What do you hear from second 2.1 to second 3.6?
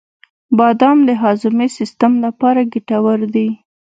لپاره ګټور دي.